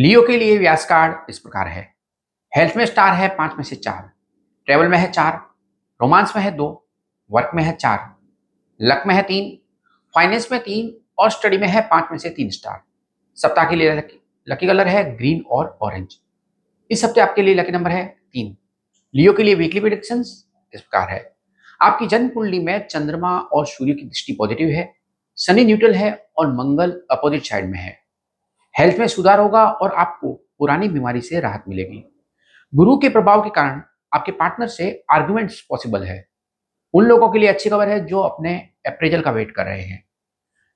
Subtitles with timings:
[0.00, 1.94] लियो के लिए व्यास कार्ड इस प्रकार है।
[2.56, 4.10] हेल्थ में स्टार है पाँच में से चार।
[4.66, 5.32] ट्रेवल में है चार।
[6.00, 6.88] रोमांस में है दो।
[7.32, 8.16] वर्क में है चार।
[8.80, 9.58] लक में है तीन।
[10.14, 12.80] फाइनेंस में तीन और स्टडी में है पाँच में से तीन स्टार।
[13.34, 16.16] सप्ताह के लिए लकी, लकी कलर है ग्रीन और ऑरेंज।
[16.90, 18.56] इस हफ़्ते आपके लिए लकी नंबर है तीन।
[19.14, 21.36] लियो के लिए वीकली प्रिडिक्शन इस प्रकार है।
[21.82, 24.92] आपकी जन्म कुंडली में चंद्रमा और सूर्य की दृष्टि पॉजिटिव है।
[25.38, 28.07] शनि न्यूट्रल है और मंगल अपोजिट साइड में है।
[28.78, 32.04] हेल्थ में सुधार होगा और आपको पुरानी बीमारी से राहत मिलेगी।
[32.74, 33.82] गुरु के प्रभाव के कारण
[34.14, 36.28] आपके पार्टनर से आर्गुमेंट्स पॉसिबल है।
[36.94, 40.04] उन लोगों के लिए अच्छी खबर है जो अपने अप्रेजल का वेट कर रहे हैं।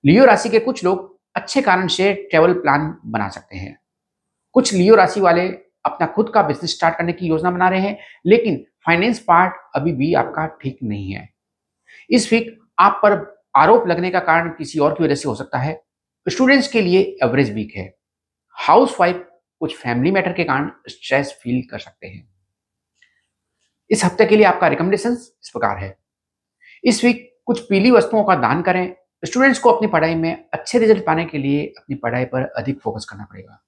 [0.07, 3.79] लियो राशि के कुछ लोग अच्छे कारण से ट्रेवल प्लान बना सकते हैं।
[4.53, 5.49] कुछ लियो राशि वाले
[5.85, 9.93] अपना खुद का बिज़नेस स्टार्ट करने की योजना बना रहे हैं, लेकिन फाइनेंस पार्ट अभी
[9.93, 11.29] भी आपका ठीक नहीं है।
[12.11, 15.59] इस वीक आप पर आरोप लगने का कारण किसी और की वजह से हो सकता
[15.59, 15.83] है।
[16.29, 17.99] स्टूडेंट्स के लिए एवरेज वीक है।
[18.51, 19.29] हाउस वाइफ
[19.61, 22.29] कुछ फैमिली मैटर के कारण स्ट्रेस फील कर सकते हैं।
[23.91, 25.99] इस हफ़्ते के लिए आपका रिकमेंडेशन इस प्रकार है।
[26.85, 31.07] इस वीक कुछ पीली वस्तुओं का दान करें। स्टूडेंट्स को अपनी पढ़ाई में अच्छे रिज़ल्ट
[31.07, 33.63] पाने के लिए अपनी पढ़ाई पर अधिक फोकस करना पड़ेगा।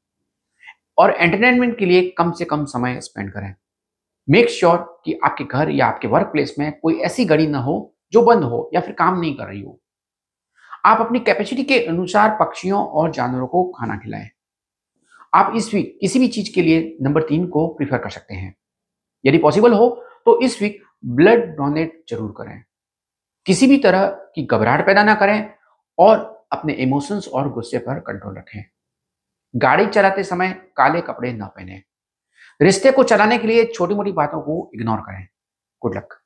[0.99, 3.55] और एंटरटेनमेंट के लिए कम से कम समय स्पेंड करें।
[4.31, 7.59] मेक श्योर sure कि आपके घर या आपके वर्क प्लेस में कोई ऐसी घड़ी ना
[7.59, 9.81] हो जो बंद हो या फिर काम नहीं कर रही हो।
[10.85, 14.29] आप अपनी कैपेसिटी के अनुसार पक्षियों और जानवरों को खाना खिलाएँ।
[15.33, 18.55] आप इस वीक किसी भी चीज़ के लिए नंबर तीन को प्रीफर कर सकते हैं।
[19.25, 19.89] यदि पॉसिबल हो
[20.27, 22.63] तो इस वीक ब्लड डोनेट ज़रूर करें।
[23.47, 25.51] किसी भी तरह की घबराहट पैदा ना करें
[25.99, 28.65] और अपने इमोशंस और गुस्से पर कंट्रोल रखें।
[29.55, 31.83] गाड़ी चलाते समय काले कपड़े न पहने।
[32.61, 35.27] रिश्ते को चलाने के लिए छोटी मोटी बातों को इग्नोर करें।
[35.83, 36.19] Good luck